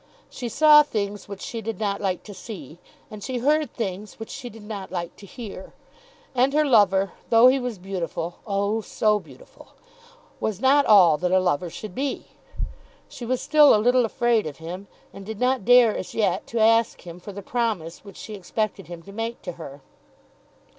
[0.31, 2.79] She saw things which she did not like to see.
[3.11, 5.73] And she heard things which she did not like to hear.
[6.33, 9.75] And her lover, though he was beautiful, oh, so beautiful!
[10.39, 12.29] was not all that a lover should be.
[13.09, 16.57] She was still a little afraid of him, and did not dare as yet to
[16.59, 19.81] ask him for the promise which she expected him to make to her.